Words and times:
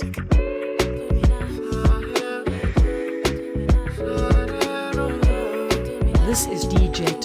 classic. 0.00 0.14
This 6.26 6.46
is 6.46 6.66
DJ 6.66 7.20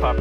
Tough. 0.00 0.16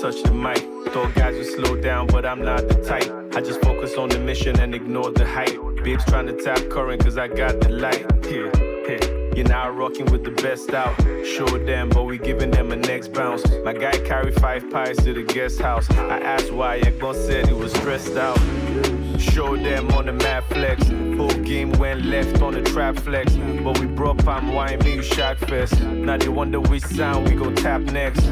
touch 0.00 0.22
the 0.22 0.32
mic. 0.32 0.58
Thought 0.92 1.14
guys 1.14 1.36
would 1.36 1.46
slow 1.46 1.76
down, 1.80 2.06
but 2.08 2.26
I'm 2.26 2.42
not 2.44 2.66
the 2.68 2.74
type. 2.82 3.36
I 3.36 3.40
just 3.40 3.60
focus 3.62 3.96
on 3.96 4.08
the 4.08 4.18
mission 4.18 4.58
and 4.58 4.74
ignore 4.74 5.10
the 5.12 5.24
hype. 5.24 5.56
Babes 5.84 6.04
trying 6.06 6.26
to 6.26 6.32
tap 6.42 6.68
current 6.68 7.02
cause 7.02 7.16
I 7.16 7.28
got 7.28 7.60
the 7.60 7.68
light. 7.68 8.06
Yeah, 8.24 8.50
yeah. 8.88 9.34
You're 9.34 9.48
now 9.48 9.70
rocking 9.70 10.06
with 10.06 10.24
the 10.24 10.32
best 10.42 10.74
out. 10.74 10.96
Show 11.24 11.46
them, 11.46 11.90
but 11.90 12.04
we 12.04 12.18
giving 12.18 12.50
them 12.50 12.72
a 12.72 12.76
next 12.76 13.12
bounce. 13.12 13.48
My 13.64 13.72
guy 13.72 13.98
carried 14.00 14.34
five 14.34 14.68
pies 14.70 14.96
to 14.98 15.12
the 15.12 15.22
guest 15.22 15.60
house. 15.60 15.88
I 15.90 16.20
asked 16.20 16.52
why, 16.52 16.80
Ekbon 16.80 17.14
said 17.14 17.46
he 17.46 17.54
was 17.54 17.72
stressed 17.72 18.16
out. 18.16 18.99
Show 19.20 19.56
them 19.56 19.90
on 19.92 20.06
the 20.06 20.12
mad 20.12 20.44
flex. 20.44 20.86
Whole 21.16 21.28
game 21.44 21.72
went 21.72 22.04
left 22.04 22.40
on 22.40 22.54
the 22.54 22.62
trap 22.62 22.96
flex. 22.96 23.34
But 23.62 23.78
we 23.78 23.86
brought 23.86 24.18
palm 24.24 24.52
wine, 24.52 24.78
me 24.80 24.94
you 24.94 25.02
shot 25.02 25.38
fest. 25.38 25.80
Now 25.82 26.16
they 26.16 26.28
wonder 26.28 26.60
which 26.60 26.84
sound 26.84 27.28
we 27.28 27.34
gon' 27.34 27.54
tap 27.54 27.82
next. 27.82 28.26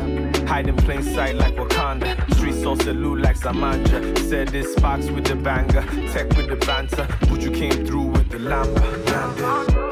Hide 0.48 0.68
in 0.68 0.76
plain 0.76 1.02
sight 1.02 1.36
like 1.36 1.54
Wakanda. 1.56 2.16
Streets 2.34 2.64
on 2.64 2.80
salute 2.80 3.20
like 3.20 3.36
Samanja. 3.36 4.18
Said 4.28 4.48
this 4.48 4.74
Sparks 4.74 5.10
with 5.10 5.24
the 5.26 5.36
banger. 5.36 5.82
Tech 6.12 6.28
with 6.36 6.48
the 6.48 6.56
banter. 6.66 7.06
But 7.28 7.42
you 7.42 7.50
came 7.50 7.86
through 7.86 8.06
with 8.06 8.30
the 8.30 8.38
lamba. 8.38 9.87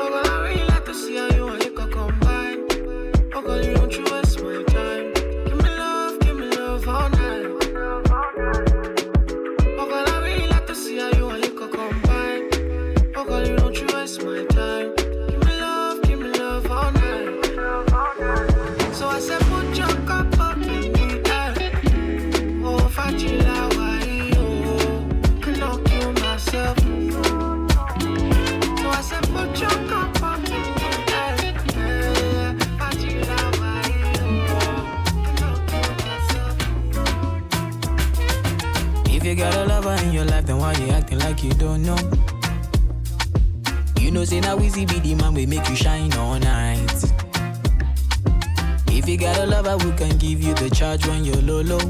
Charge 50.97 51.07
when 51.09 51.25
you're 51.25 51.43
low, 51.43 51.63
low. 51.63 51.81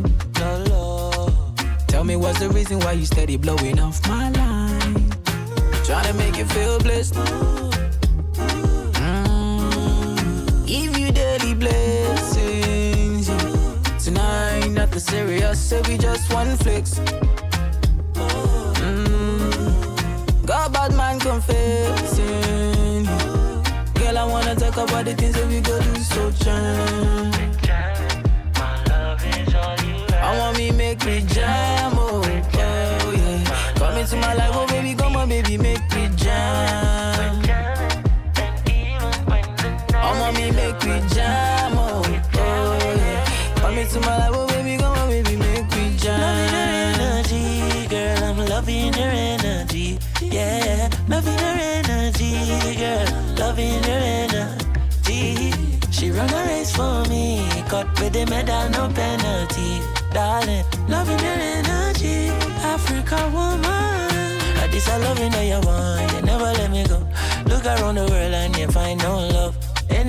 Tell 1.87 2.05
me 2.05 2.17
what's 2.17 2.39
the 2.39 2.49
reason 2.51 2.79
why 2.81 2.93
you 2.93 3.05
steady 3.07 3.37
blowing 3.37 3.79
off 3.79 4.07
my 4.09 4.31
line? 4.31 5.11
Trying 5.85 6.07
to 6.07 6.15
make 6.15 6.37
you 6.37 6.45
feel 6.47 6.79
blessed. 6.79 7.15
Mm, 8.95 10.67
give 10.67 10.97
you 10.99 11.13
daily 11.13 11.55
blessings. 11.55 13.27
Tonight, 14.05 14.69
nothing 14.71 15.01
serious, 15.01 15.61
so 15.61 15.83
we 15.89 15.99
just 15.99 16.33
one 16.33 16.57
flex. 16.57 17.01
a 20.49 20.69
bad 20.71 20.93
man 20.97 21.19
confessing. 21.21 23.05
Girl, 23.95 24.19
I 24.19 24.25
wanna 24.25 24.55
talk 24.57 24.77
about 24.77 25.05
the 25.05 25.15
things 25.15 25.35
that 25.35 25.47
we 25.47 25.61
go 25.61 25.81
do 25.81 26.01
so 26.01 26.31
jam. 26.43 27.36
Me 40.35 40.51
make 40.51 40.81
me 40.85 41.01
jam, 41.15 41.73
oh, 41.77 42.03
oh 42.35 42.79
yeah. 42.97 43.25
Come 43.57 43.79
into 43.79 44.01
my 44.01 44.19
life, 44.19 44.31
oh 44.35 44.47
baby, 44.49 44.77
come 44.77 44.97
on, 44.99 45.09
baby, 45.09 45.37
make 45.37 45.69
me 45.77 45.97
jam. 45.97 46.21
Loving 46.21 46.55
your 46.55 47.01
energy, 47.01 47.89
girl, 47.89 48.25
I'm 48.25 48.39
loving 48.47 48.95
your 48.95 49.11
energy 49.11 49.99
yeah. 50.37 50.89
Loving 51.09 51.39
your 51.39 51.59
energy, 51.79 52.77
girl. 52.77 53.07
Loving 53.39 53.83
your 53.85 54.03
energy. 54.23 55.53
She 55.91 56.11
run 56.11 56.29
a 56.31 56.45
race 56.49 56.75
for 56.75 57.05
me, 57.09 57.49
caught 57.69 57.89
with 58.01 58.13
the 58.13 58.27
medal, 58.27 58.69
no 58.71 58.93
penalty. 58.93 59.81
Darling, 60.13 60.65
loving 60.89 61.19
your 61.19 61.39
energy, 61.57 62.29
Africa 62.75 63.31
woman. 63.33 64.05
This 64.71 64.89
I 64.91 64.99
loving 64.99 65.33
how 65.33 65.41
you 65.41 65.61
want, 65.67 66.13
you 66.13 66.23
never 66.23 66.53
let 66.59 66.71
me 66.71 66.85
go. 66.87 66.99
Look 67.47 67.65
around 67.65 67.95
the 67.95 68.03
world 68.11 68.35
and 68.35 68.57
you 68.59 68.69
find 68.69 69.01
no 69.03 69.17
love. 69.29 69.56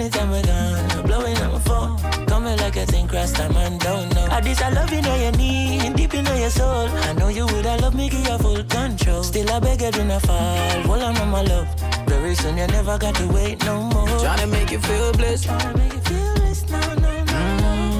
Anytime 0.07 0.31
we're 0.31 0.41
gone, 0.43 1.05
blowing 1.05 1.35
up 1.39 1.51
my 1.51 1.59
phone. 1.59 1.97
Coming 2.27 2.57
like 2.59 2.77
a 2.77 2.85
thing 2.85 3.09
cross 3.09 3.33
time 3.33 3.57
and 3.57 3.77
don't 3.77 4.07
know. 4.15 4.25
I 4.31 4.39
this 4.39 4.61
I 4.61 4.69
love 4.69 4.89
you 4.93 5.01
know 5.01 5.15
your 5.15 5.33
need, 5.33 5.97
deep 5.97 6.13
in 6.13 6.25
your 6.25 6.49
soul. 6.49 6.87
I 6.87 7.11
know 7.11 7.27
you 7.27 7.45
would 7.45 7.65
have 7.65 7.81
love 7.81 7.93
me, 7.93 8.07
give 8.07 8.25
you 8.25 8.37
full 8.37 8.63
control. 8.63 9.21
Still 9.21 9.51
I 9.51 9.59
beg 9.59 9.81
you 9.81 9.91
do 9.91 10.05
not 10.05 10.21
fall. 10.21 10.81
Hold 10.83 11.01
on, 11.01 11.17
on 11.17 11.29
my 11.29 11.41
love. 11.41 11.67
Very 12.07 12.35
soon 12.35 12.57
you 12.57 12.67
never 12.67 12.97
got 12.97 13.15
to 13.15 13.27
wait 13.27 13.65
no 13.65 13.81
more. 13.81 14.07
Trying 14.19 14.39
to 14.39 14.47
make 14.47 14.71
you 14.71 14.79
feel 14.79 15.11
blessed. 15.11 15.43
Trying 15.43 15.73
to 15.73 15.77
make 15.77 15.93
you 15.93 15.99
feel 15.99 16.35
blessed, 16.35 16.69
no, 16.69 16.79
no, 16.79 17.23
no. 17.25 17.33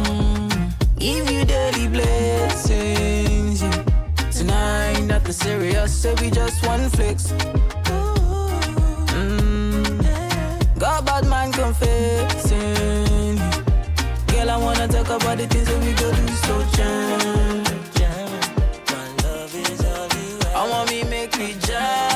Mm, 0.07 1.00
give 1.00 1.29
you 1.29 1.44
daily 1.44 1.89
blessings. 1.89 3.62
Yeah. 3.63 3.83
Tonight, 4.31 5.01
nothing 5.01 5.33
serious, 5.33 5.94
so 5.94 6.15
we 6.21 6.31
just 6.31 6.65
one 6.65 6.89
flex. 6.89 7.33
Got 10.98 11.06
bad 11.06 11.28
man 11.28 11.52
confessing. 11.52 13.36
Girl, 14.30 14.50
I 14.50 14.58
wanna 14.58 14.88
talk 14.88 15.06
about 15.06 15.38
the 15.38 15.46
things 15.46 15.68
that 15.68 15.80
we 15.86 15.94
go 15.94 16.12
do 16.12 16.28
so 16.28 16.66
jam. 16.76 17.64
I 20.56 20.68
want 20.68 20.90
me 20.90 21.04
make 21.04 21.38
me 21.38 21.54
jam, 21.60 22.06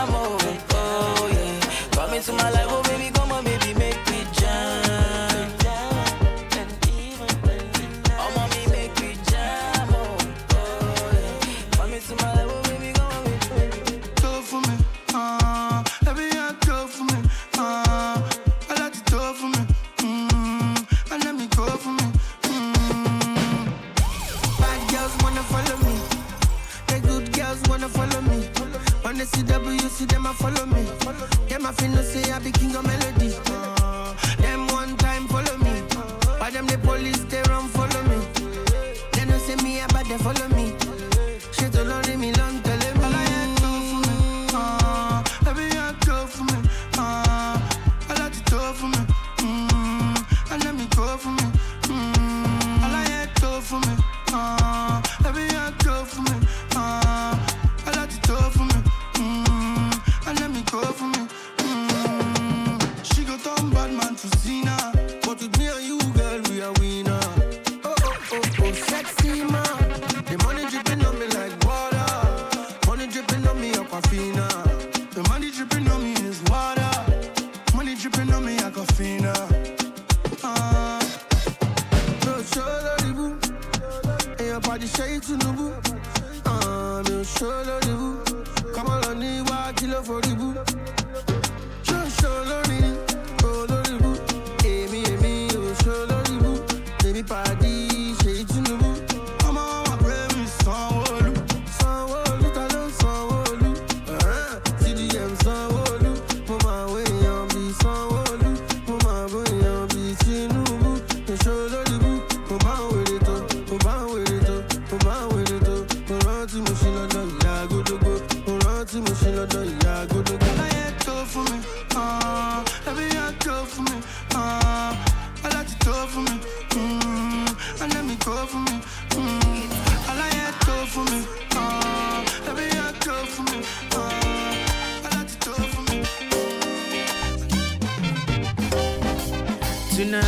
Tonight, 140.02 140.26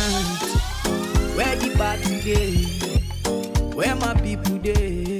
where 1.34 1.56
the 1.56 1.74
party 1.76 2.20
day? 2.22 2.62
Where 3.74 3.96
my 3.96 4.14
people 4.14 4.58
day? 4.58 5.18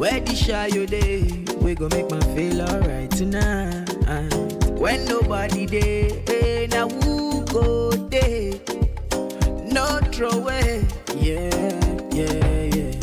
Where 0.00 0.18
the 0.18 0.34
shy 0.34 0.68
you 0.68 0.86
day? 0.86 1.44
We 1.60 1.74
gon' 1.74 1.90
make 1.90 2.10
my 2.10 2.20
feel 2.34 2.62
alright 2.62 3.10
tonight. 3.10 3.84
When 4.80 5.04
nobody 5.04 5.66
day, 5.66 6.22
hey, 6.26 6.64
eh, 6.64 6.66
now 6.68 6.88
who 6.88 7.44
go 7.52 7.90
day? 8.08 8.62
No 9.70 10.00
throw 10.10 10.30
away, 10.30 10.86
yeah, 11.16 11.52
yeah, 12.12 12.64
yeah. 12.64 12.94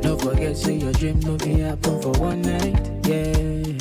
No 0.00 0.16
forget, 0.16 0.56
say 0.56 0.76
your 0.76 0.92
dream 0.94 1.20
no 1.20 1.36
be 1.36 1.60
happen 1.60 2.00
for 2.00 2.12
one 2.12 2.40
night, 2.40 2.80
yeah. 3.04 3.76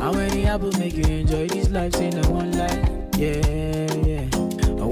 How 0.00 0.10
many 0.10 0.46
apples 0.46 0.76
make 0.80 0.94
you 0.94 1.04
enjoy 1.04 1.46
this 1.46 1.70
life 1.70 1.94
in 2.00 2.18
a 2.18 2.28
one 2.28 2.50
life? 2.58 2.88
Yeah, 3.16 3.81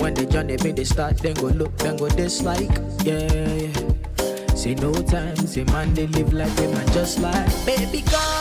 when 0.00 0.14
they 0.14 0.26
journey 0.26 0.56
make 0.64 0.76
they 0.76 0.84
start, 0.84 1.18
then 1.18 1.34
go 1.34 1.48
look, 1.48 1.76
then 1.78 1.96
go 1.96 2.08
dislike. 2.08 2.70
Yeah, 3.04 3.28
yeah. 3.28 4.54
Say 4.54 4.74
no 4.74 4.92
time, 4.92 5.36
say 5.36 5.64
man 5.64 5.94
they 5.94 6.06
live 6.08 6.32
like 6.32 6.54
they 6.56 6.66
man 6.72 6.86
just 6.92 7.18
like 7.20 7.46
baby 7.66 8.02
cover 8.02 8.39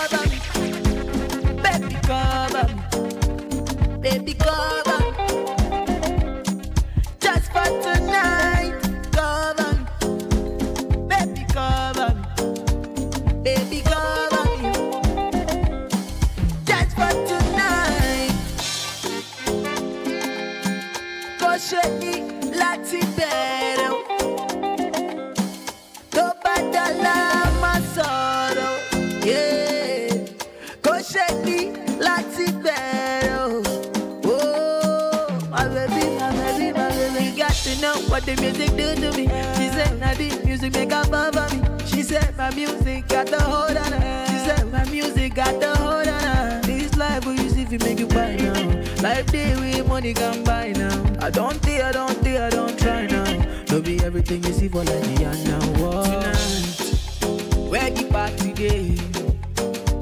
the 38.35 38.41
music 38.41 38.69
do 38.77 38.95
to 38.95 39.17
me. 39.17 39.25
She 39.57 39.69
said, 39.69 39.99
now 39.99 40.13
the 40.13 40.45
music 40.45 40.73
make 40.73 40.91
fall 40.91 41.31
for 41.31 41.55
me. 41.55 41.85
She 41.87 42.03
said, 42.03 42.37
my 42.37 42.53
music 42.53 43.07
got 43.07 43.27
the 43.27 43.41
hold 43.41 43.77
on 43.77 43.91
her. 43.91 44.25
She 44.27 44.37
said, 44.45 44.71
my 44.71 44.85
music 44.85 45.33
got 45.33 45.59
the 45.59 45.75
hold 45.75 46.07
on 46.07 46.21
her. 46.21 46.61
This 46.63 46.95
life 46.95 47.25
will 47.25 47.38
you 47.71 47.79
make 47.79 47.99
it 47.99 48.09
buy 48.09 48.35
now. 48.35 49.01
Life 49.01 49.31
day 49.31 49.81
money 49.83 50.13
can 50.13 50.43
buy 50.43 50.71
now. 50.71 51.03
I 51.19 51.29
don't 51.29 51.57
think, 51.57 51.83
I 51.83 51.91
don't 51.91 52.17
think, 52.23 52.39
I 52.39 52.49
don't 52.49 52.77
try 52.79 53.05
now. 53.05 53.25
No 53.69 53.81
be 53.81 53.99
everything 54.03 54.43
you 54.43 54.53
see 54.53 54.67
for 54.69 54.83
like 54.83 55.03
the 55.03 55.25
end 55.25 55.43
now. 55.45 55.59
Tonight, 56.03 57.69
where 57.69 57.89
the 57.91 58.05
party 58.09 58.53
day? 58.53 58.95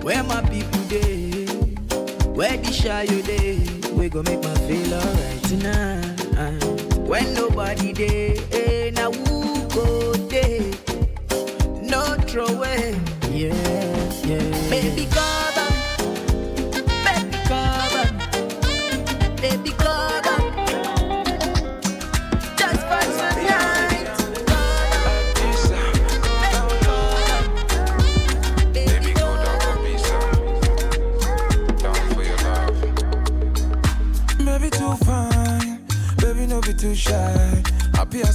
Where 0.03 0.23
my 0.23 0.41
people 0.43 0.83
day? 0.83 1.45
Where 2.37 2.57
the 2.57 2.71
shy 2.71 3.03
you 3.03 3.21
day? 3.23 3.59
We 3.93 4.09
gon' 4.09 4.25
make 4.25 4.41
my 4.43 4.53
feel 4.67 4.93
alright 4.93 5.43
tonight. 5.43 6.63
When 7.07 7.33
nobody 7.33 7.91
day, 7.93 8.37
eh, 8.51 8.91
now 8.91 9.11
who 9.11 9.67
go 9.69 10.13
day? 10.29 10.73
No 11.81 12.15
throw 12.27 12.45
away, 12.45 12.95
yeah, 13.31 13.53
yeah. 14.23 14.69
Baby 14.69 15.07
cover, 15.09 15.56
shy. 36.97 37.63
Happy 37.93 38.23
I 38.23 38.31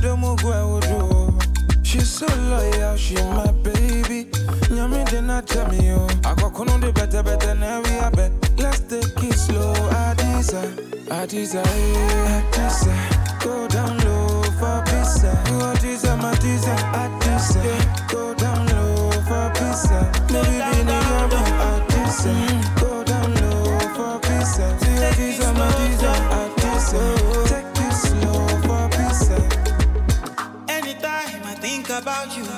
do 0.00 0.16
go 0.36 0.80
do. 0.80 1.38
She's 1.82 2.10
so 2.10 2.26
loyal, 2.50 2.96
she 2.96 3.14
my 3.14 3.50
baby. 3.62 4.28
Nyami 4.68 5.04
na 5.22 5.40
tell 5.40 5.66
me 5.68 5.88
yo. 5.88 6.06
I 6.24 6.34
de 6.80 6.92
better 6.92 7.22
better 7.22 7.54
now 7.54 7.80
we 7.82 7.96
are. 7.98 8.10
Let's 8.58 8.80
take 8.80 9.24
it 9.24 9.34
slow, 9.34 9.72
Adisa, 10.04 10.62
Adisa, 11.08 11.62
eh, 11.64 12.42
Adisa. 12.52 12.94
Go 13.42 13.66
down 13.68 13.96
low 14.04 14.42
for 14.58 14.82
pizza. 14.84 15.30
You 15.48 15.58
Adisa, 15.72 16.16
Matisa, 16.20 16.74
Adisa. 16.92 17.12
Yeah. 17.12 17.13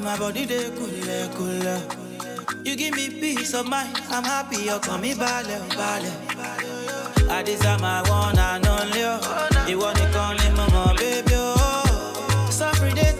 My 0.06 0.16
body 0.16 0.44
they 0.44 0.70
cool, 0.70 0.88
cool. 1.34 1.66
Oh. 1.66 1.82
You 2.62 2.76
give 2.76 2.94
me 2.94 3.10
peace 3.10 3.54
of 3.54 3.66
mind, 3.66 3.90
I'm 4.08 4.22
happy. 4.22 4.70
Oh. 4.70 4.74
You 4.74 4.80
call 4.80 4.98
me 4.98 5.14
ballet, 5.14 5.58
oh, 5.60 5.68
ballet. 5.76 7.28
I 7.28 7.42
desire 7.42 7.78
my 7.80 8.08
one 8.08 8.38
and 8.38 8.66
only. 8.68 9.02
oh. 9.02 9.66
You 9.68 9.80
want 9.80 9.98
to 9.98 10.08
call 10.12 10.38
him 10.38 10.54
mama, 10.54 10.94
baby. 10.96 11.32
Oh. 11.32 12.46
Suffering 12.50 12.94
they 12.94 13.12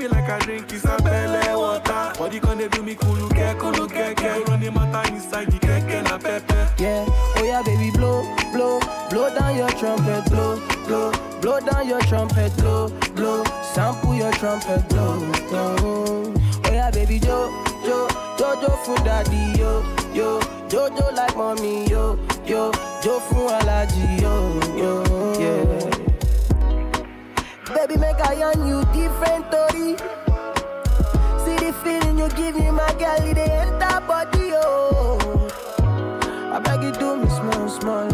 mean 0.00 0.10
like 0.10 0.28
I 0.28 0.38
drink 0.38 0.68
isapele 0.68 1.56
water. 1.56 2.12
Body 2.18 2.38
they 2.38 2.68
do 2.68 2.82
me 2.82 2.94
kuluke, 2.94 3.54
kuluke, 3.58 4.16
ke. 4.16 4.38
You 4.38 4.44
run 4.44 4.60
the 4.60 4.70
matter 4.70 5.12
inside 5.12 5.50
the 5.50 5.58
keke 5.58 6.02
na 6.04 6.18
pepe. 6.18 6.54
Yeah, 6.82 7.04
oh 7.36 7.44
yeah, 7.44 7.62
baby, 7.62 7.90
blow, 7.90 8.22
blow, 8.52 8.80
blow 9.10 9.34
down 9.34 9.56
your 9.56 9.68
trumpet, 9.70 10.24
blow, 10.30 10.56
blow, 10.86 11.12
blow 11.40 11.60
down 11.60 11.86
your 11.86 12.00
trumpet, 12.02 12.56
blow, 12.56 12.88
blow, 13.14 13.44
sample 13.74 14.14
your 14.14 14.32
trumpet, 14.32 14.88
blow, 14.88 15.18
blow. 15.48 15.76
Oh 16.64 16.72
yeah, 16.72 16.90
baby, 16.90 17.18
jo, 17.18 17.50
jo, 17.84 18.08
jojo 18.38 18.72
for 18.84 18.96
daddy, 19.04 19.58
yo, 19.58 19.84
yo, 20.14 20.40
jojo 20.68 21.14
like 21.14 21.36
mommy, 21.36 21.86
yo, 21.88 22.18
yo, 22.46 22.72
jo 23.02 23.20
for 23.20 23.50
allergy, 23.52 24.22
yo, 24.22 24.60
yo, 24.76 25.40
yeah. 25.40 25.89
Baby, 27.80 27.96
make 27.96 28.20
I 28.20 28.42
on 28.42 28.66
you 28.68 28.82
different, 28.92 29.50
Tori. 29.50 29.96
See 31.42 31.56
the 31.64 31.72
feeling 31.82 32.18
you 32.18 32.28
give 32.30 32.54
me, 32.54 32.70
my 32.70 32.92
girl, 32.98 33.26
it 33.26 33.38
enter 33.38 34.00
body, 34.06 34.50
oh. 34.52 35.48
I 36.52 36.58
beg 36.60 36.82
you 36.82 36.92
do 36.92 37.16
me 37.16 37.28
small, 37.30 37.68
small. 37.70 38.12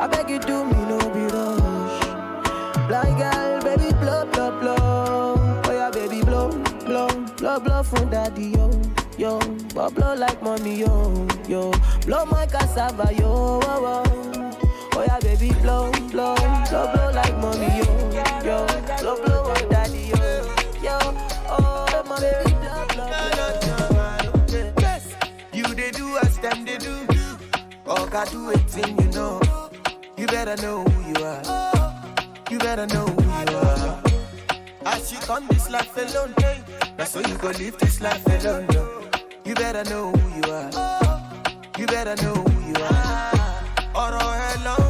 I 0.00 0.06
beg 0.06 0.30
you 0.30 0.38
do 0.38 0.64
me 0.64 0.72
no 0.88 0.98
be 1.12 1.24
rush. 1.34 2.88
Blind 2.88 3.18
girl, 3.18 3.60
baby 3.62 3.92
blow, 4.00 4.24
blow, 4.32 4.60
blow. 4.60 5.34
Oh 5.66 5.72
yeah, 5.72 5.90
baby 5.90 6.22
blow, 6.22 6.48
blow, 6.86 7.08
blow, 7.36 7.60
blow 7.60 7.82
from 7.82 8.08
daddy 8.08 8.46
yo, 8.56 8.70
yo. 9.18 9.38
But 9.74 9.90
blow 9.94 10.14
like 10.14 10.42
mommy 10.42 10.76
yo, 10.80 11.28
yo. 11.46 11.70
Blow 12.06 12.24
my 12.24 12.46
cassava 12.46 13.12
yo, 13.12 13.60
oh, 13.62 14.02
oh. 14.06 14.35
Oh 14.98 15.02
yeah, 15.06 15.18
baby 15.20 15.50
blow, 15.62 15.90
blow, 16.10 16.34
blow, 16.70 16.86
blow 16.94 17.10
like 17.12 17.36
mommy 17.38 17.68
yo, 17.78 17.86
yo. 18.48 18.66
Blow, 19.00 19.16
blow 19.24 19.42
on 19.52 19.68
daddy 19.68 20.10
yo, 20.12 20.20
yo. 20.86 20.96
Oh 21.48 22.02
my 22.08 22.18
baby 22.20 22.52
blow, 22.62 22.86
blow, 22.94 23.08
blow. 23.34 24.72
Yes, 24.80 25.04
you 25.52 25.64
they 25.74 25.90
do 25.90 26.16
as 26.18 26.38
them 26.38 26.64
they 26.64 26.78
do. 26.78 26.94
Oh, 27.86 28.06
God, 28.10 28.28
do 28.30 28.50
it 28.50 28.60
thing 28.70 28.98
you 29.00 29.08
know. 29.12 29.40
You 30.16 30.26
better 30.26 30.56
know 30.62 30.82
who 30.82 31.08
you 31.20 31.24
are. 31.24 31.42
You 32.50 32.58
better 32.58 32.86
know 32.86 33.06
who 33.06 33.22
you 33.50 33.56
are. 33.58 34.02
As 34.86 35.12
you 35.12 35.18
come 35.20 35.46
this 35.48 35.68
life 35.70 35.94
alone, 35.96 36.32
hey, 36.38 36.62
that's 36.96 37.10
so 37.12 37.20
you 37.20 37.36
go 37.38 37.48
live 37.48 37.76
this 37.78 38.00
life 38.00 38.24
alone. 38.26 38.66
No. 38.72 39.02
You 39.44 39.54
better 39.54 39.84
know 39.90 40.10
who 40.10 40.36
you 40.36 40.52
are. 40.52 40.70
You 41.78 41.86
better 41.86 42.16
know 42.22 42.34
who 42.34 42.68
you 42.68 42.74
are. 42.84 43.32
Ọ̀rọ̀ 44.04 44.28
ẹ 44.48 44.52
lọ́wọ́, 44.66 44.85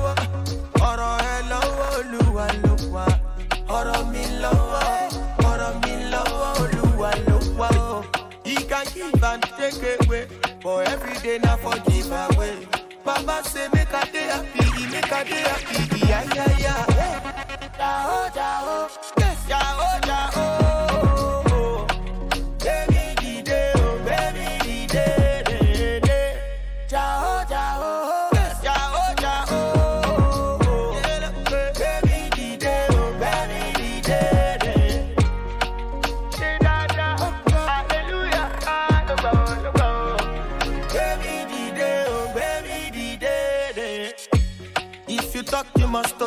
and 9.37 9.43
take 9.59 10.07
away, 10.07 10.27
but 10.63 10.89
every 10.89 11.15
day 11.21 11.39
na 11.39 11.57
for 11.57 11.77
give 11.91 12.11
away. 12.11 12.67
Baba 13.05 13.43
say 13.45 13.69
make 13.73 13.93
I 13.93 14.05
dey 14.11 14.29
happy, 14.33 14.87
make 14.91 15.13
I 15.13 15.25
dey 15.25 15.45
happy, 15.51 16.07
yeah 16.09 16.25
yeah 16.35 16.59
yeah. 16.59 17.69
Jao 17.79 18.29
jao, 18.35 18.89
yes 19.19 19.49
jao 19.49 20.01
jao. 20.07 20.46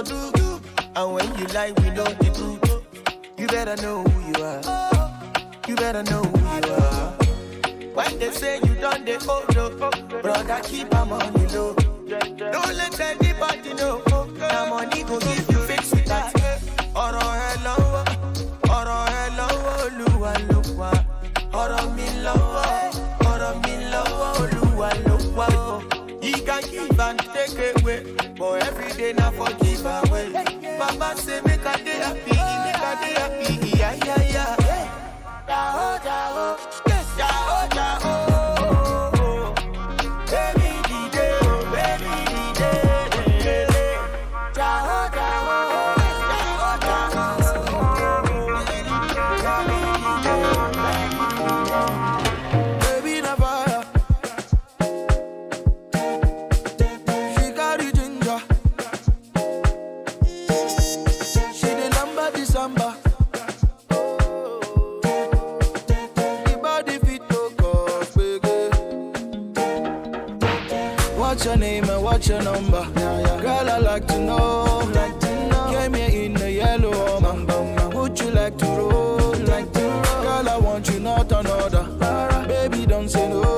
Must 0.03 0.33
do. 0.35 0.61
And 0.95 1.13
when 1.13 1.37
you 1.37 1.45
lie, 1.47 1.71
we 1.77 1.89
know 1.91 2.03
the 2.05 2.31
truth. 2.33 3.37
You 3.37 3.47
better 3.47 3.75
know 3.81 4.03
who 4.03 4.37
you 4.37 4.45
are. 4.45 4.61
You 5.67 5.75
better 5.75 6.03
know 6.03 6.23
who 6.23 6.67
you 6.67 6.73
are. 6.73 7.11
When 7.93 8.19
they 8.19 8.31
say 8.31 8.57
you 8.57 8.75
done 8.75 9.05
the 9.05 9.15
old 9.29 9.55
no, 9.55 10.21
brother, 10.21 10.61
keep 10.63 10.93
am 10.93 11.09
money 11.09 11.47
low. 11.47 11.73
Don't 11.73 12.75
let 12.75 12.99
anybody 12.99 13.73
know. 13.73 14.08
Say 31.19 31.48
Don't 82.85 83.09
say 83.09 83.27
no. 83.27 83.48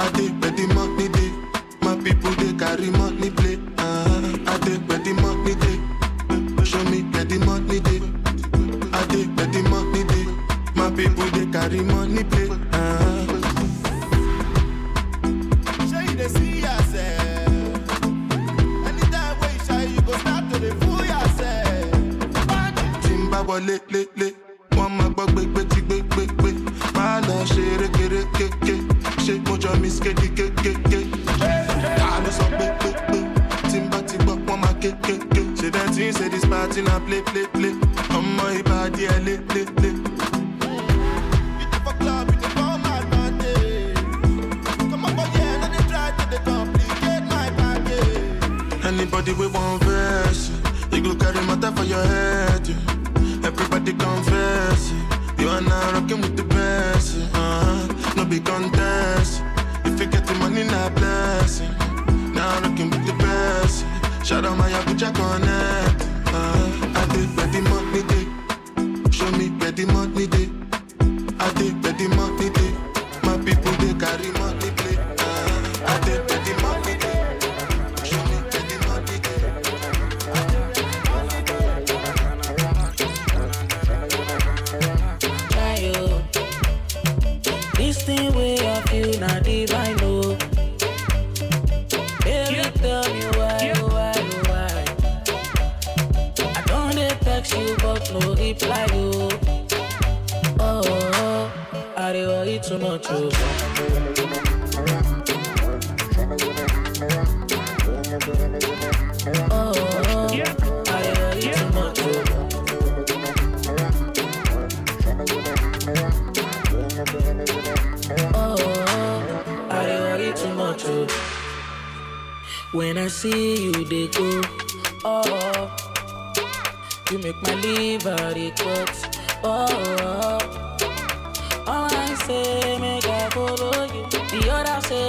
I 0.00 0.10
did 0.12 0.29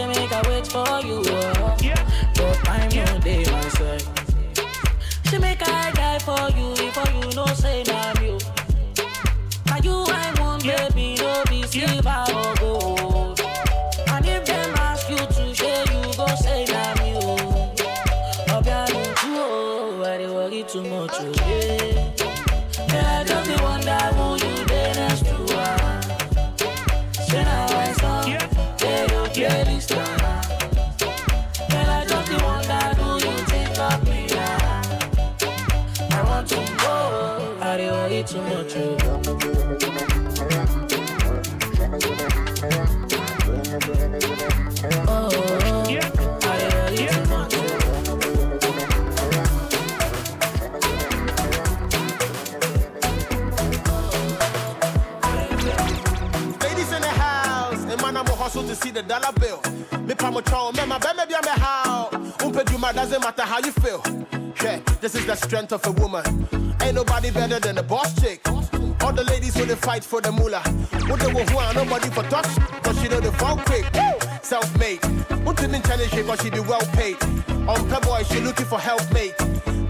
make 0.08 0.32
I 0.32 0.42
wait 0.50 0.68
for 0.68 1.02
you. 1.06 1.40
Doesn't 63.02 63.22
matter 63.22 63.42
how 63.42 63.58
you 63.58 63.72
feel. 63.72 64.04
Yeah, 64.64 64.80
this 65.02 65.16
is 65.16 65.26
the 65.26 65.34
strength 65.34 65.74
of 65.74 65.84
a 65.88 65.92
woman. 65.92 66.24
Ain't 66.84 66.94
nobody 66.94 67.32
better 67.32 67.60
than 67.60 67.74
the 67.74 67.82
boss 67.82 68.14
chick. 68.22 68.42
All 69.02 69.12
the 69.12 69.24
ladies 69.24 69.56
who 69.58 69.66
they 69.66 69.74
fight 69.74 70.04
for 70.04 70.22
the 70.22 70.32
moolah. 70.32 70.62
What 71.10 71.20
they 71.20 71.34
will 71.34 71.46
want 71.56 71.76
nobody 71.76 72.10
for 72.10 72.22
touch, 72.30 72.46
but 72.84 72.96
she 72.98 73.08
know 73.08 73.20
the 73.20 73.32
fall 73.32 73.58
quick. 73.58 73.86
Self-made. 74.44 75.04
Until 75.32 75.74
in 75.74 75.82
challenge 75.82 76.12
she, 76.12 76.22
cause 76.22 76.42
she 76.44 76.52
be 76.52 76.60
well 76.60 76.86
paid. 76.94 77.18
On 77.68 78.02
boy, 78.02 78.22
she 78.30 78.40
looking 78.40 78.68
for 78.68 78.80
helpmate. 78.80 79.36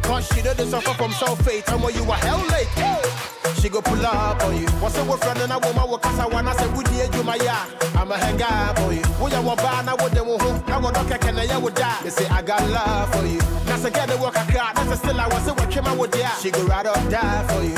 Cause 0.04 0.26
she 0.30 0.42
know 0.42 0.54
they 0.54 0.66
suffer 0.66 0.94
from 0.94 1.12
sulfate. 1.12 1.68
And 1.68 1.84
when 1.84 1.94
you 1.94 2.10
are 2.10 2.18
hell 2.18 2.40
late, 2.48 3.31
she 3.62 3.70
go 3.70 3.82
pull 3.82 4.04
up 4.06 4.44
on 4.44 4.58
you. 4.58 4.68
What's 4.82 4.98
up 4.98 5.08
with 5.08 5.22
friend 5.22 5.40
and 5.40 5.52
a 5.52 5.60
woman? 5.60 5.90
What 5.90 6.02
cause 6.02 6.20
I 6.20 6.26
wanna 6.26 6.54
say, 6.56 6.68
Would 6.74 6.88
you 6.90 7.24
my 7.24 7.36
ya? 7.36 7.66
I'm 7.96 8.12
a 8.12 8.18
hang 8.18 8.42
up 8.42 8.80
on 8.80 8.96
you. 8.96 9.04
Would 9.22 9.32
you 9.34 9.42
want 9.42 9.60
ban? 9.60 9.88
I 9.88 9.94
would 9.94 10.14
do 10.14 10.24
who? 10.24 10.50
I 10.72 10.78
would 10.78 10.94
not 10.94 11.22
can 11.22 11.38
I 11.38 11.58
would 11.58 11.76
die. 11.76 12.00
They 12.04 12.10
say, 12.10 12.28
I 12.28 12.42
got 12.42 12.68
love 12.70 13.14
for 13.14 13.26
you. 13.26 13.40
That's 13.66 13.86
again 13.86 14.10
the 14.10 14.18
work 14.18 14.36
I 14.36 14.52
got. 14.52 14.76
That's 14.76 15.00
still 15.00 15.20
I 15.20 15.28
was 15.28 15.48
a 15.48 15.54
what 15.54 15.70
came 15.70 15.86
I 15.86 15.96
would 15.96 16.16
yeah. 16.16 16.34
She 16.40 16.50
go 16.50 16.64
ride 16.66 16.88
or 16.88 16.96
die 17.10 17.44
for 17.50 17.62
you. 17.62 17.78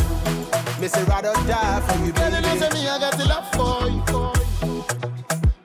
Me 0.80 0.88
say, 0.88 1.04
ride 1.04 1.26
or 1.26 1.34
die 1.46 1.82
for 1.82 2.06
you. 2.06 2.13
Baby, 2.13 2.60
say 2.60 2.69
me, 2.69 2.88
I 2.88 3.00
got 3.00 3.17
the 3.17 3.26
love 3.26 3.48
for 3.52 3.89
you. 3.89 4.02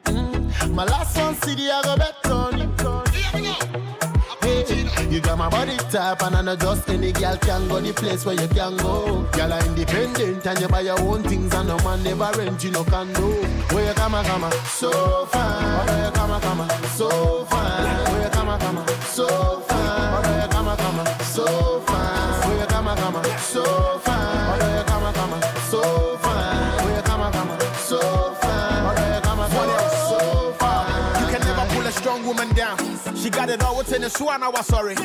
Mm. 0.05 0.75
My 0.75 0.85
last 0.85 1.17
one, 1.17 1.35
CD, 1.37 1.71
I 1.71 1.83
go 1.83 1.97
bet 1.97 2.38
my 5.51 5.65
body 5.65 5.77
type 5.91 6.23
and 6.23 6.37
I 6.37 6.43
know 6.43 6.57
just 6.57 6.89
any 6.89 7.13
girl 7.13 7.37
can 7.39 7.69
go 7.69 7.81
the 7.81 7.93
place 7.93 8.25
where 8.25 8.35
you 8.35 8.49
can 8.49 8.77
go. 8.77 9.23
Girl 9.33 9.53
are 9.53 9.65
independent 9.65 10.47
and 10.47 10.61
you 10.61 10.69
buy 10.69 10.81
your 10.81 11.01
own 11.01 11.23
things 11.23 11.55
and 11.55 11.69
no 11.69 11.77
man 11.79 12.03
never 12.03 12.31
rent 12.39 12.63
you 12.65 12.71
no 12.71 12.85
condo. 12.85 13.31
Where 13.73 13.87
you 13.87 13.95
come 13.95 14.15
a 14.15 14.23
come 14.25 14.45
a 14.45 14.51
so 14.67 15.27
fine. 15.27 15.87
Where 15.87 16.07
you 16.07 16.13
come 16.13 16.31
a 16.31 16.41
come 16.41 16.61
a 16.61 16.89
so 16.89 17.45
fine. 17.47 18.13
Where 18.13 18.25
you 18.25 18.31
come 18.31 18.49
a 18.49 18.59
come 18.59 18.79
a 18.79 19.03
so 19.05 19.61
fine. 19.61 20.23
Where 20.23 20.43
you 20.43 20.49
come 20.49 20.69
a 20.69 20.77
come 20.77 20.99
a 21.01 21.25
so 21.25 21.81
fine. 21.81 22.49
Where 22.49 22.61
you 22.61 22.67
come 22.67 22.89
a 22.89 22.97
come 22.97 23.17
a 23.17 23.39
so 23.39 23.99
fine. 24.05 24.78
Down. 32.59 32.77
She 33.17 33.31
got 33.31 33.49
it 33.49 33.63
all 33.63 33.79
within 33.79 34.03
the 34.03 34.11
swan, 34.11 34.43
I 34.43 34.49
was 34.49 34.67
sorry. 34.67 34.97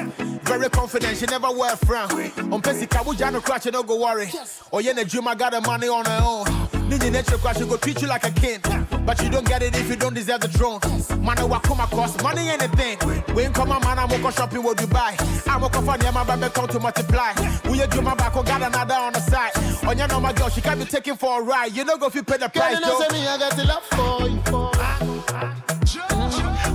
Very 0.44 0.70
confident, 0.70 1.18
she 1.18 1.26
never 1.28 1.52
wear 1.52 1.74
a 1.74 1.78
frown. 1.78 2.12
On 2.52 2.62
Pessy 2.62 2.88
Kabuja, 2.88 3.32
no 3.32 3.42
crash, 3.42 3.66
you 3.66 3.72
don't 3.72 3.88
go 3.88 4.02
worry. 4.02 4.30
Oh, 4.72 4.80
yeah, 4.80 4.94
the 4.94 5.06
dream, 5.06 5.28
I 5.28 5.36
got 5.36 5.52
the 5.52 5.62
money 5.62 5.88
on 5.88 6.06
her 6.06 6.22
own. 6.24 6.90
Nini 6.90 7.12
nature 7.12 7.38
crash, 7.38 7.58
she 7.58 7.66
go 7.66 7.78
treat 7.78 8.02
you 8.02 8.08
like 8.08 8.26
a 8.26 8.32
king. 8.32 8.60
But 9.06 9.22
you 9.22 9.30
don't 9.30 9.48
get 9.48 9.62
it 9.62 9.76
if 9.76 9.88
you 9.88 9.96
don't 9.96 10.16
deserve 10.16 10.42
the 10.42 10.48
throne. 10.48 10.80
Man, 11.24 11.38
I 11.38 11.60
come 11.60 11.80
across 11.80 12.22
money 12.24 12.50
ain't 12.50 12.64
a 12.64 12.70
thing. 12.70 12.98
We 13.36 13.44
ain't 13.44 13.54
come 13.54 13.72
a 13.72 13.80
man, 13.80 14.00
I'm 14.00 14.10
go 14.22 14.32
shopping 14.32 14.64
what 14.64 14.78
Dubai. 14.78 15.14
I'm 15.48 15.62
go 15.62 15.70
for 15.70 15.98
near 15.98 16.12
my 16.12 16.24
baby, 16.24 16.52
come 16.54 16.68
to 16.70 16.80
multiply. 16.80 17.34
We 17.70 17.86
do 17.86 18.02
my 18.02 18.16
back, 18.16 18.36
oh, 18.36 18.44
got 18.44 18.64
another 18.64 18.96
on 18.96 19.14
the 19.14 19.20
side. 19.22 19.52
On 19.88 19.98
your 19.98 20.20
my 20.20 20.34
girl, 20.34 20.50
she 20.50 20.62
can 20.62 20.80
be 20.80 20.86
taken 20.86 21.16
for 21.16 21.42
a 21.42 21.44
ride. 21.44 21.76
You 21.76 21.86
know, 21.86 21.98
go 21.98 22.08
if 22.08 22.16
you 22.16 22.24
pay 22.24 22.38
the 22.38 22.50
price. 22.50 22.80
Girl, 22.80 22.92
you 22.94 23.10
know, 23.10 23.16
me, 23.16 23.28
I 23.28 23.38
got 23.38 23.56
the 23.56 23.64
love 23.66 23.84
for 23.84 24.28
you. 24.28 25.13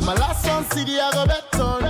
My 0.08 0.14
last 0.14 0.42
song 0.42 0.64
CD 0.70 0.98
I 0.98 1.12
go 1.12 1.26
bet 1.26 1.60
on. 1.60 1.82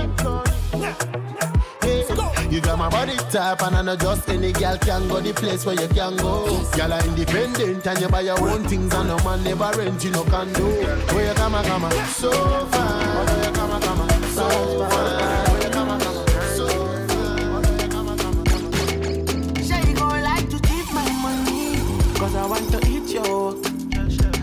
Hey, 1.81 2.05
you 2.53 2.59
got 2.59 2.77
my 2.77 2.89
body 2.89 3.15
type 3.31 3.61
and 3.61 3.77
I 3.77 3.81
know 3.81 3.95
just 3.95 4.27
any 4.27 4.51
girl 4.51 4.77
can 4.77 5.07
go 5.07 5.21
the 5.21 5.31
place 5.31 5.65
where 5.65 5.79
you 5.79 5.87
can 5.87 6.17
go. 6.17 6.61
Girl 6.75 6.91
are 6.91 7.05
independent 7.05 7.87
and 7.87 8.01
you 8.01 8.09
buy 8.09 8.19
your 8.19 8.37
own 8.37 8.65
things 8.67 8.93
and 8.93 9.07
no 9.07 9.15
man 9.23 9.41
never 9.45 9.71
rent 9.77 10.03
you 10.03 10.11
no 10.11 10.25
can 10.25 10.51
do. 10.51 10.65
Where 11.15 11.29
you 11.29 11.33
come 11.33 11.53
come 11.63 11.91
so 12.07 12.29
fine. 12.65 13.25
Where 13.25 13.45
you 13.45 13.53
come 13.53 13.81
come 13.81 14.23
so 14.33 14.89
fine. 14.89 15.29
I 22.35 22.45
want 22.45 22.71
to 22.71 22.89
eat 22.89 23.09
your, 23.13 23.55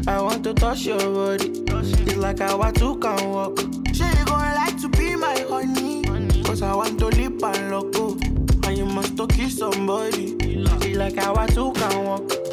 I 0.08 0.20
want 0.20 0.44
to 0.44 0.54
touch 0.54 0.86
your 0.86 0.98
body. 0.98 2.05
Like 2.16 2.38
how 2.40 2.60
I 2.60 2.72
two 2.72 2.98
can 2.98 3.30
walk. 3.30 3.58
Sure 3.92 4.08
you 4.08 4.24
gon' 4.24 4.54
like 4.54 4.80
to 4.80 4.88
be 4.88 5.14
my 5.16 5.38
honey. 5.48 6.02
Cause 6.42 6.62
I 6.62 6.74
want 6.74 6.98
to 6.98 7.06
live 7.06 7.42
and 7.42 7.70
lock 7.70 7.92
go. 7.92 8.16
And 8.64 8.78
you 8.78 8.86
must 8.86 9.16
to 9.18 9.26
kiss 9.26 9.58
somebody. 9.58 10.34
It's 10.40 10.96
like 10.96 11.16
how 11.16 11.36
I 11.36 11.46
two 11.46 11.72
can 11.72 12.04
walk. 12.04 12.45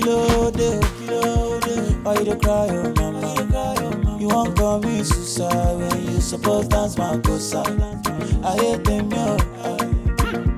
De, 0.00 0.80
kilo 1.06 1.60
de. 1.60 1.78
Why 2.02 2.14
you 2.18 2.24
dey 2.24 2.36
cry 2.36 2.68
oh 2.68 2.92
mama? 2.96 4.18
You 4.18 4.26
wan 4.28 4.52
commit 4.56 5.06
suicide 5.06 5.76
when 5.78 6.04
you 6.12 6.20
suppose 6.20 6.66
dance 6.66 6.96
makosa. 6.96 7.62
I 8.44 8.56
hate 8.56 8.82
them 8.84 9.10
yo. 9.12 9.36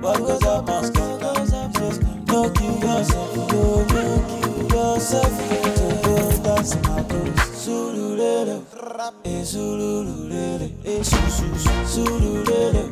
What 0.01 0.18
goes 0.18 0.42
up 0.44 0.66
must 0.66 0.94
come. 0.94 1.20
No 2.29 2.51
kill 2.51 2.79
yourself, 2.79 3.37
yo, 3.53 3.85
no 3.85 4.25
kill 4.27 4.68
yourself. 4.75 5.33
To 5.77 5.87
go 6.03 6.42
dance 6.42 6.75
makosa. 6.77 7.44
Sululele, 7.55 8.62
eh 9.25 9.44
sululele, 9.44 10.70
eh 10.85 11.05
su 11.05 11.16
su 11.29 11.44
su. 11.59 11.70
Sululele, 11.87 12.90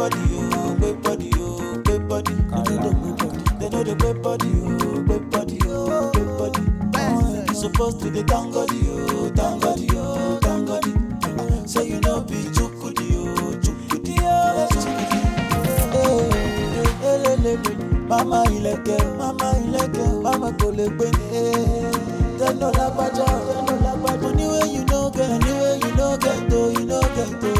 know 0.00 0.08
the 0.08 0.16
gbé 0.78 1.02
body 1.02 1.30
oh, 1.36 1.60
o, 1.60 1.76
gbé 1.82 1.98
body 2.08 2.32
oh, 2.52 2.56
o, 2.56 2.62
gbé 2.62 2.76
body. 2.80 3.40
They 3.58 3.68
know 3.68 3.82
the 3.84 3.94
gbé 3.94 4.22
body 4.22 4.48
o, 4.48 5.02
gbé 5.04 5.30
body 5.30 5.58
oh, 5.66 5.70
o, 5.92 6.10
gbé 6.12 6.22
body. 6.38 6.62
You 7.48 7.54
suppose 7.54 7.94
to 7.96 8.10
dey 8.10 8.22
thank 8.22 8.54
God 8.54 8.70
o, 8.72 9.30
thank 9.36 9.62
God 9.62 9.80
o, 9.94 10.38
thank 10.40 10.66
God. 10.68 11.68
Say 11.68 11.88
you 11.88 12.00
no 12.00 12.20
be 12.22 12.34
chukudi 12.56 13.12
o, 13.14 13.54
chukudi 13.60 14.16
o, 14.20 14.68
chukudi. 14.72 15.20
Mama 18.08 18.42
ilẹ̀kẹ̀, 18.56 19.04
mama 19.18 19.48
ilẹ̀kẹ̀, 19.64 20.22
mama 20.24 20.48
kò 20.58 20.68
lè 20.78 20.86
gbé 20.96 21.06
ní. 21.18 21.26
Tẹ́nu 22.38 22.68
lágbájá, 22.78 23.26
tẹ́nu 23.46 23.74
lágbájá. 23.84 24.28
Anyway 24.30 24.66
you 24.74 24.84
no 24.90 25.10
get, 25.10 25.30
anyway 25.30 25.78
you 25.82 25.92
no 25.96 26.16
get, 26.16 26.52
oh 26.52 26.68
you 26.74 26.84
no 26.90 27.00
get, 27.14 27.44
oh 27.44 27.59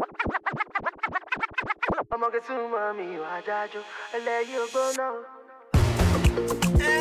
mi 3.41 3.47
ò 3.47 3.53
adájọ́ 3.53 3.83
ẹlẹ́yìí 4.17 4.55
ògbóná. 4.63 5.07
Get 6.77 7.00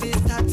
be 0.00 0.12
starting, 0.12 0.49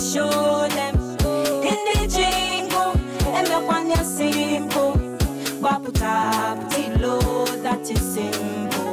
show 0.00 0.68
them. 0.76 0.94
Ndị 1.62 2.06
ji 2.14 2.26
ngụ 2.62 2.82
emekwanye 3.38 3.96
simple 4.16 4.92
gbapụta 5.60 6.12
pụtilo 6.58 7.14
that 7.62 7.90
is 7.90 8.00
simple 8.14 8.92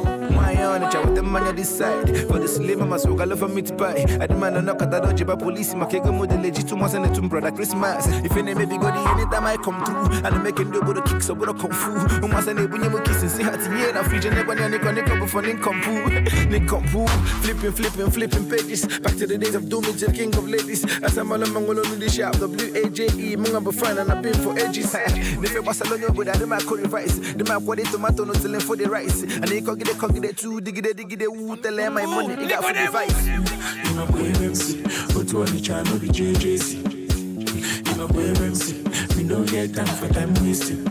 My 1.34 1.40
own, 1.40 1.46
the 1.46 1.48
man 1.48 1.48
on 1.48 1.56
this 1.56 1.78
side. 1.78 2.28
For 2.28 2.38
the 2.38 2.46
slave, 2.46 2.80
I'm 2.80 2.92
a 2.92 2.98
soul, 2.98 3.20
I 3.20 3.24
love 3.24 3.42
a 3.42 3.48
meat 3.48 3.76
pie. 3.76 4.06
I 4.20 4.26
demand 4.26 4.56
a 4.56 4.62
knock 4.62 4.82
at 4.82 4.90
the 4.90 5.24
by 5.24 5.34
police. 5.34 5.74
My 5.74 5.84
kega 5.86 6.12
model 6.12 6.40
legitimate 6.40 6.94
and 6.94 7.06
a 7.06 7.14
tomb 7.14 7.28
brother 7.28 7.50
Christmas. 7.50 8.06
If 8.24 8.36
any 8.36 8.54
maybe 8.54 8.78
go 8.78 8.86
the 8.86 9.10
anytime 9.10 9.44
I 9.44 9.56
come 9.56 9.84
through, 9.84 10.24
and 10.24 10.42
make 10.44 10.58
him 10.58 10.70
do 10.70 10.80
the 10.80 11.02
kicks 11.02 11.30
over 11.30 11.46
the 11.46 11.54
kung 11.54 11.72
fu. 11.72 12.20
No 12.20 12.28
matter 12.28 12.50
any 12.50 12.66
when 12.66 12.82
you 12.84 13.00
kiss 13.02 13.34
see 13.34 13.42
how 13.42 13.50
to 13.50 13.76
hear 13.76 13.92
that 13.92 14.04
free 14.06 14.20
near 14.20 14.44
Nick 14.68 14.84
on 14.86 14.94
Nick 14.94 15.10
up 15.10 15.28
for 15.28 15.42
Nick 15.42 15.56
Compu. 15.56 16.48
Nick 16.50 16.62
Compu, 16.62 17.08
flipping, 17.42 17.72
flipping, 17.72 18.10
flipping 18.10 18.48
pages. 18.48 18.86
Back 18.98 19.16
to 19.16 19.26
the 19.26 19.38
days 19.38 19.54
of 19.54 19.68
to 19.68 19.80
the 19.80 20.12
king 20.12 20.34
of 20.36 20.48
ladies. 20.48 20.84
As 21.02 21.18
I'm 21.18 21.32
all 21.32 21.42
among 21.42 21.66
all 21.66 21.78
of 21.78 22.00
the 22.00 22.08
shop, 22.08 22.38
W 22.38 22.74
A 22.74 22.88
J 22.90 23.06
E, 23.06 23.36
Munga 23.36 23.62
Bufan, 23.62 24.00
and 24.00 24.12
I've 24.12 24.22
been 24.22 24.34
for 24.34 24.56
edges. 24.58 24.94
Never 24.94 25.62
was 25.62 25.80
a 25.80 25.90
long 25.90 26.14
good, 26.14 26.28
I 26.28 26.38
do 26.38 26.46
my 26.46 26.60
curry 26.60 26.84
rice. 26.84 27.18
The 27.18 27.44
man 27.44 27.64
what 27.64 27.78
it 27.80 27.86
tomato, 27.86 28.24
no 28.24 28.32
telling 28.34 28.60
for 28.60 28.76
the 28.76 28.88
rice. 28.88 29.22
And 29.22 29.44
they 29.44 29.60
cock 29.60 29.80
it, 29.80 29.98
cock 29.98 30.14
it, 30.14 30.36
two, 30.36 30.60
dig 30.60 30.78
it, 30.78 30.96
dig 30.96 31.12
it, 31.12 31.23
woo, 31.28 31.56
tell 31.56 31.74
them 31.74 31.94
my 31.94 32.06
money, 32.06 32.34
it 32.34 32.48
got 32.48 32.64
for 32.64 32.72
the 32.72 32.88
vice. 32.90 33.26
You 33.26 33.94
know, 33.94 34.06
boy, 34.06 34.32
MC, 34.42 34.82
but 35.14 35.28
to 35.28 35.44
the 35.44 35.60
channel, 35.60 35.98
be 35.98 36.08
JJC. 36.08 37.88
You 37.88 37.96
know, 37.96 38.08
boy, 38.08 38.32
MC, 38.42 38.82
we 39.16 39.28
don't 39.28 39.46
get 39.46 39.74
time 39.74 39.86
for 39.86 40.08
time 40.12 40.34
wasting. 40.34 40.84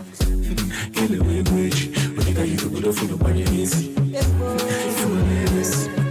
Kill 0.92 1.20
away, 1.20 1.42
wage, 1.52 2.16
but 2.16 2.26
you 2.26 2.34
got 2.34 2.48
you 2.48 2.56
to 2.56 2.80
go 2.80 2.92
for 2.92 3.04
the 3.06 3.16
money, 3.22 3.42
easy. 3.42 3.86
You 3.88 5.08
will 5.08 5.24
MC. 5.58 6.03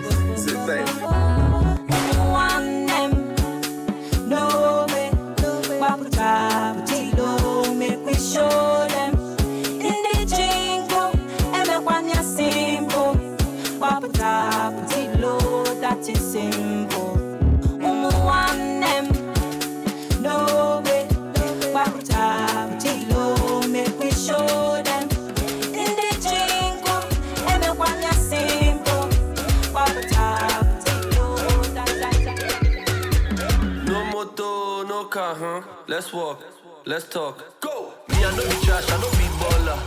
Let's 35.94 36.12
walk, 36.12 36.42
let's 36.86 37.08
talk. 37.08 37.62
Go! 37.62 37.94
Me, 38.10 38.16
I 38.26 38.36
know 38.36 38.42
be 38.42 38.66
trash, 38.66 38.90
I 38.90 38.98
know 39.00 39.12
be 39.12 39.30
baller. 39.38 39.78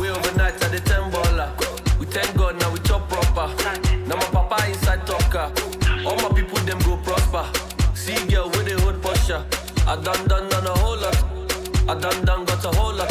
Way 0.00 0.10
overnight 0.10 0.62
at 0.62 0.70
the 0.70 0.78
10 0.78 1.10
baller. 1.10 1.98
We 1.98 2.06
thank 2.06 2.36
God 2.36 2.60
now 2.60 2.70
we 2.72 2.78
chop 2.86 3.08
proper. 3.08 3.48
Now 4.06 4.14
my 4.14 4.26
papa 4.26 4.68
inside 4.68 5.04
talker. 5.04 5.50
All 6.06 6.14
my 6.22 6.28
people 6.36 6.58
them 6.58 6.78
go 6.86 6.96
prosper. 6.98 7.44
See 7.96 8.14
girl 8.28 8.48
with 8.50 8.66
the 8.66 8.80
hold 8.80 9.02
posture. 9.02 9.44
I 9.88 9.96
done 9.96 10.28
done 10.28 10.48
done 10.50 10.66
a 10.68 10.78
whole 10.78 10.98
lot. 10.98 11.18
I 11.88 11.98
done 11.98 12.24
done 12.24 12.44
got 12.44 12.64
a 12.64 12.68
whole 12.68 12.94
lot. 12.94 13.10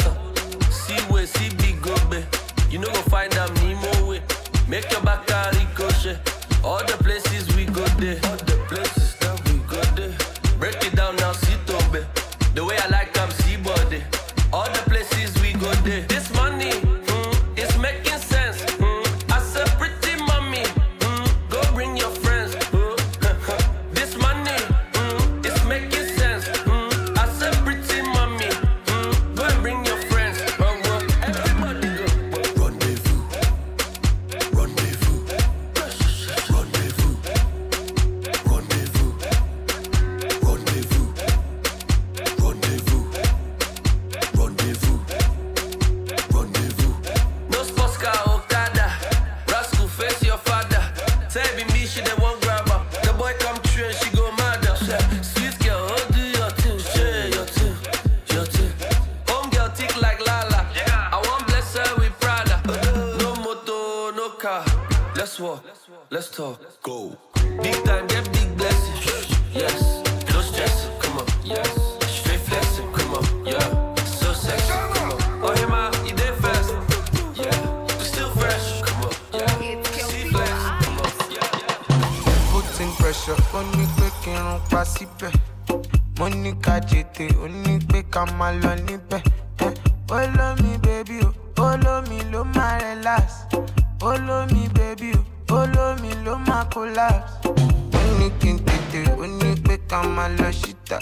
See 0.72 0.96
way, 1.12 1.26
see 1.26 1.54
big 1.56 1.82
go 1.82 1.94
be. 2.08 2.24
You 2.70 2.78
know 2.78 2.88
go 2.88 3.02
find 3.12 3.30
them 3.32 3.52
Nemo 3.56 4.08
way. 4.08 4.22
Make 4.66 4.90
your 4.90 5.02
back 5.02 5.28
a 5.28 5.50
ricochet. 5.58 6.16
All 6.64 6.82
the 6.86 6.96
places 7.04 7.25
o 95.50 95.54
olómi 95.54 96.10
ló 96.24 96.34
máa 96.48 96.64
collapse. 96.74 97.48
Ó 97.98 98.00
ní 98.18 98.28
kí 98.40 98.50
n 98.52 98.58
tètè 98.66 99.00
ó 99.22 99.24
ní 99.38 99.50
pé 99.64 99.74
ká 99.90 100.02
máa 100.14 100.28
lọ 100.38 100.48
síta 100.60 100.96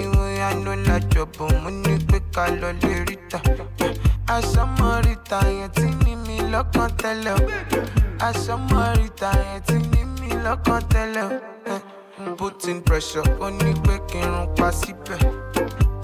ìwé 0.00 0.26
àná 0.48 0.72
lájọbọ̀ 0.86 1.50
mo 1.62 1.70
ní 1.70 1.94
pé 2.08 2.18
ká 2.34 2.44
lọ 2.60 2.68
lè 2.82 2.92
ríta 3.08 3.38
àsọmọ́ríta 4.34 5.38
yẹn 5.58 5.70
tí 5.76 5.86
ní 6.04 6.12
mi 6.26 6.36
lọ́kàn 6.52 6.88
tẹ́lẹ̀ 7.00 7.34
o 7.36 7.46
àsọmọ́ríta 8.28 9.30
yẹn 9.46 9.60
tí 9.66 9.74
ní 9.92 10.00
mi 10.20 10.28
tẹ́lẹ̀ 10.92 11.28
putting 12.38 12.80
pressure 12.86 13.24
ó 13.40 13.48
ní 13.50 13.70
pé 13.84 13.94
kí 14.08 14.18
n 14.18 14.26
rún 14.32 14.48
pa 14.56 14.68
síbẹ̀ 14.72 15.20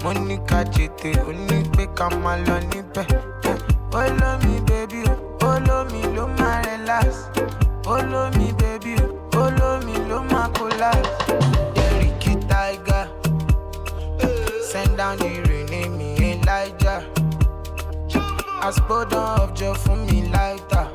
mo 0.03 0.11
ní 0.27 0.35
ká 0.49 0.59
jètè 0.73 1.11
ó 1.29 1.31
ní 1.47 1.57
pé 1.75 1.83
ká 1.97 2.09
máa 2.23 2.37
lọ 2.47 2.55
níbẹ̀ 2.71 3.05
olómi 3.99 4.53
follow 7.83 8.29
me, 8.37 8.51
baby. 8.53 8.95
Follow 9.31 9.81
me, 9.81 9.97
lo 10.07 10.23
ma 10.23 10.49
collide. 10.49 11.07
Ricky 11.99 12.35
Tiger. 12.47 13.09
Send 14.61 14.97
down 14.97 15.17
the 15.17 15.41
rain, 15.49 15.65
name 15.67 15.97
me 15.97 16.33
Elijah. 16.33 17.03
As 18.61 18.79
burden 18.81 19.17
of 19.17 19.53
joy 19.53 19.73
for 19.73 19.95
me 19.95 20.27
lighter. 20.29 20.87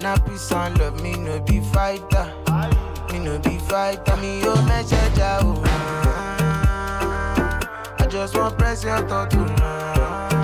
Now 0.00 0.16
peace 0.16 0.50
and 0.52 0.78
love 0.78 1.00
me 1.02 1.12
no 1.14 1.40
be 1.40 1.60
fighter. 1.60 2.32
Me 3.12 3.18
no 3.18 3.38
be 3.38 3.58
fighter. 3.58 4.16
Me 4.16 4.40
yo 4.42 4.54
message. 4.62 5.18
I 7.98 8.06
just 8.08 8.36
want 8.36 8.58
press 8.58 8.84
your 8.84 9.06
thought 9.08 9.30
to 9.30 9.38
Now 9.38 10.41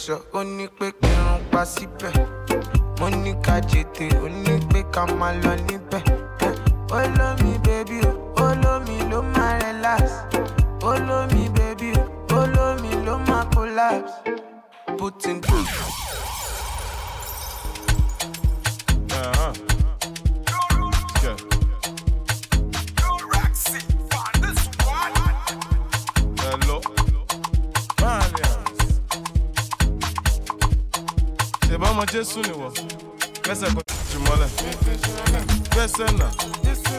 Putting 0.00 0.16
ó 0.32 0.40
ní 0.56 0.66
pé 0.78 0.86
kí 1.00 1.08
n 1.08 1.18
rún 1.26 1.40
pa 1.52 1.62
síbẹ̀. 1.72 2.14
Mo 2.98 3.06
ní 3.22 3.32
ká 3.44 3.60
jètè, 3.70 4.06
ó 4.24 4.28
ní 4.42 4.54
pé 4.72 4.80
ká 4.94 5.02
máa 5.18 5.32
lọ 5.42 5.52
níbẹ̀. 5.68 6.04
Me, 7.42 7.52
baby, 7.64 8.00
o, 8.42 8.44
me, 8.86 8.96
ló 9.10 9.20
máa 9.34 9.58
relax. 9.62 10.02
Me, 11.32 11.42
baby, 11.56 11.92
o, 12.32 12.40
me, 12.82 12.90
ló 13.06 13.14
máa 13.28 13.44
collapse. 13.54 14.14
Putting 14.98 15.40
Jésù 32.12 32.40
ni 32.42 32.52
wọ̀? 32.60 32.70
Gbẹ́sẹ̀ 33.44 33.68
kò 33.74 33.80
tẹ̀sí 33.88 34.16
mọ́lẹ̀. 34.26 34.48
Gbẹ́sẹ̀ 35.72 36.08
náà. 36.18 36.30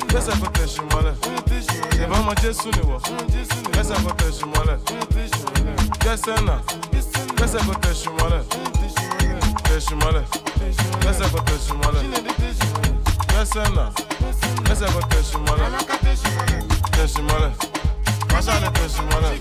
Gbẹ́sẹ̀ 0.10 0.36
kò 0.42 0.48
tẹ̀sí 0.56 0.82
mọ́lẹ̀. 0.92 1.14
Ṣé 1.96 2.06
bá 2.10 2.16
ọmọ 2.20 2.34
Jésù 2.42 2.68
ni 2.76 2.82
wọ̀? 2.90 3.00
Gbẹ́sẹ̀ 3.74 3.98
kò 4.06 4.12
tẹ̀sí 4.20 4.44
mọ́lẹ̀. 4.54 4.78
Gbẹ́sẹ̀ 6.02 6.38
náà. 6.48 6.58
Gbẹ́sẹ̀ 7.38 7.62
kò 7.68 7.74
tẹ̀sí 7.84 8.10
mọ́lẹ̀. 8.18 8.42
Tẹ̀sí 9.68 9.94
mọ́lẹ̀. 10.02 10.24
Gbẹ́sẹ̀ 11.02 11.28
kò 11.34 11.40
tẹ̀sí 11.48 11.72
mọ́lẹ̀. 11.82 12.04
Gbẹ́sẹ̀ 13.30 13.66
náà. 13.76 13.88
Gbẹ́sẹ̀ 14.66 14.88
kò 14.94 15.02
tẹ̀sí 15.12 15.38
mọ́lẹ̀. 15.46 15.68
Tẹ̀sí 16.96 17.22
mọ́lẹ̀. 17.30 17.52
Masha 18.32 18.54
le 18.64 18.70
tẹ̀sí 18.78 19.02
mọ́lẹ̀. 19.10 19.32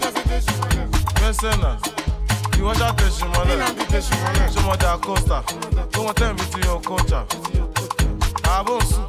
Gbẹ́sẹ̀ 1.17 1.53
náà. 1.63 1.75
Tẹ̀sí 2.61 3.25
mọ́lẹ̀. 3.33 3.59
Ṣé 4.53 4.61
mo 4.67 4.75
dà 4.81 4.97
kósta? 5.05 5.43
Kó 5.93 6.01
wọn 6.05 6.13
tẹ̀ 6.15 6.33
mí 6.37 6.45
ti 6.53 6.61
yan 6.69 6.81
kóńtà. 6.89 7.21
Àbò 8.55 8.75
ń 8.77 8.85
sùn. 8.91 9.05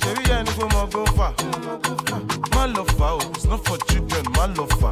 Ṣèbí 0.00 0.22
yẹn 0.28 0.44
ni 0.44 0.50
pé 0.56 0.64
mo 0.72 0.86
gbó 0.90 1.04
fà. 1.16 1.28
Má 2.54 2.66
lọ 2.74 2.82
fà 2.98 3.06
o, 3.12 3.18
it's 3.34 3.44
not 3.44 3.60
for 3.66 3.76
children, 3.88 4.24
má 4.36 4.46
lọ 4.56 4.64
fà. 4.80 4.90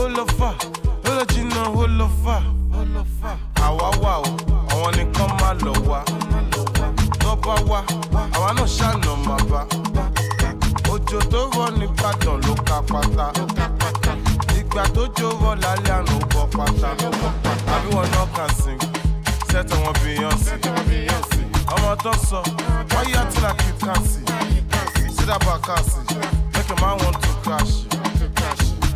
Ó 0.00 0.08
lọ 0.08 0.24
fà, 0.38 0.50
ó 1.04 1.10
lọ 1.16 1.24
jìnnà, 1.32 1.62
ó 1.80 1.86
lọ 1.98 2.06
fà. 2.24 2.36
Àwa 3.66 3.90
wà 4.02 4.12
o, 4.24 4.30
àwọn 4.72 4.90
nìkan 4.96 5.30
má 5.40 5.52
lọ 5.64 5.72
wá. 5.88 6.00
Tọ́ba 7.20 7.54
wá, 7.70 7.80
àwa 8.34 8.52
náà 8.56 8.66
ṣàna 8.76 9.12
máa 9.26 9.42
bá. 9.50 9.60
Òjò 10.92 11.18
tó 11.30 11.40
rọ̀ 11.54 11.70
nìbàdàn 11.78 12.36
ló 12.46 12.54
ka 12.66 12.76
pátá. 12.90 13.26
Ìgbà 14.58 14.82
tó 14.94 15.02
jó 15.16 15.28
rọ̀ 15.42 15.54
lálẹ́ 15.62 15.94
àná 15.98 16.14
ó 16.60 17.10
bọ̀ 17.20 17.32
pátá. 17.42 17.74
Àbí 17.74 17.88
wọn 17.96 18.06
náà 18.12 18.26
kàn 18.36 18.50
sí, 18.62 18.72
sẹ́tọ̀ 19.52 19.76
wọn 19.84 19.94
Beyonce. 20.04 20.52
Ọmọ 21.74 21.90
tó 22.02 22.12
sọ, 22.30 22.40
wáyé 22.92 23.14
àtìlá 23.22 23.50
kì 23.58 23.66
í 23.70 23.72
kàn 23.86 24.00
sí. 24.10 24.20
Sídà 25.16 25.36
Bàkàsì, 25.46 26.00
make 26.54 26.70
a 26.70 26.80
man 26.80 26.98
want 26.98 27.16
to 27.22 27.28
crash. 27.44 27.74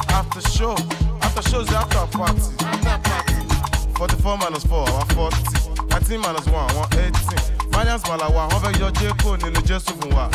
After 0.09 0.41
show, 0.51 0.77
after 1.23 1.43
shows, 1.51 1.73
after 1.73 2.07
party. 2.19 2.51
44 3.95 4.37
minus 4.39 4.65
4, 4.65 4.85
àwọn 4.87 5.07
40. 5.15 5.37
19 5.91 6.19
minus 6.19 6.47
1, 6.47 6.67
àwọn 6.69 6.87
18. 6.97 7.13
Marians 7.73 8.03
Malawa, 8.09 8.49
wọ́n 8.49 8.61
fẹ́ 8.65 8.79
yọ 8.81 8.91
Jẹ́kọ̀ 8.99 9.37
nínú 9.43 9.61
Jésù 9.69 9.93
fún 10.01 10.13
wa. 10.15 10.29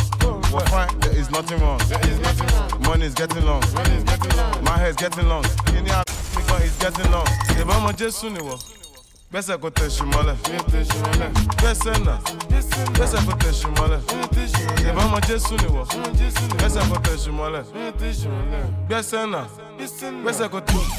We're 0.51 0.65
fine, 0.71 0.99
there 0.99 1.15
is 1.19 1.29
nothing 1.29 1.59
wrong. 1.61 1.77
There 1.89 2.01
is 2.09 2.19
nothing 2.19 2.47
wrong 2.55 2.69
money 2.89 3.05
is 3.05 3.13
getting 3.13 3.45
long. 3.45 3.61
Money's 3.75 4.03
getting 4.03 4.35
long. 4.37 4.63
My 4.63 4.77
hair 4.77 4.89
is 4.89 4.95
getting 4.95 5.27
long. 5.29 5.43
Àgbẹ̀kan 6.49 6.65
is 6.65 6.75
getting 6.79 7.11
long. 7.11 7.25
Ìbọn 7.61 7.75
ọmọ 7.77 7.91
Jésù 7.97 8.29
ni 8.29 8.39
wọ̀. 8.39 8.57
Gbẹ́sẹ̀ 9.31 9.57
kò 9.61 9.69
tẹ̀sí 9.69 10.03
mọ́lẹ̀. 10.03 10.35
Gbẹ́sẹ̀ 11.59 11.95
náà. 12.05 12.17
Gbẹ́sẹ̀ 12.95 13.21
kò 13.27 13.33
tẹ̀sí 13.41 13.67
mọ́lẹ̀. 13.77 13.99
Ìbọn 14.89 15.03
ọmọ 15.05 15.19
Jésù 15.27 15.53
ni 15.61 15.67
wọ̀. 15.75 15.85
Gbẹ́sẹ̀ 16.57 16.83
kò 16.89 16.97
tẹ̀sí 17.05 17.29
mọ́lẹ̀. 17.31 17.63
Gbẹ́sẹ̀ 18.87 19.25
náà. 19.31 19.45
Gbẹ́sẹ̀ 20.23 20.49
kò 20.53 20.59
tẹ̀sí 20.59 20.89